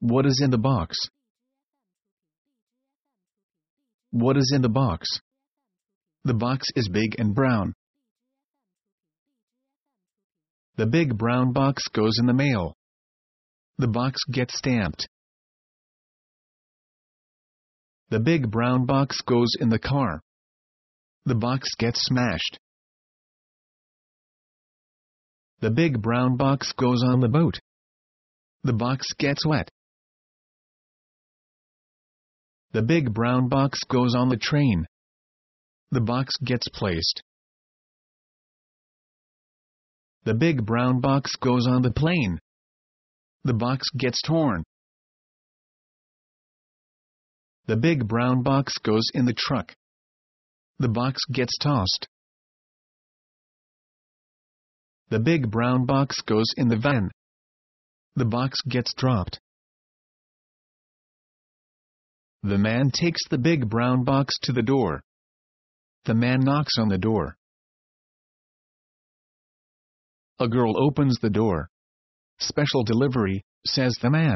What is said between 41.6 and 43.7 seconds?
on the plane. The